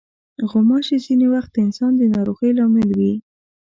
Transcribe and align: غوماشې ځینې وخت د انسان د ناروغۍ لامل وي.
غوماشې 0.49 0.97
ځینې 1.05 1.27
وخت 1.33 1.49
د 1.53 1.57
انسان 1.65 1.91
د 1.97 2.01
ناروغۍ 2.15 2.51
لامل 2.57 2.89
وي. 2.99 3.13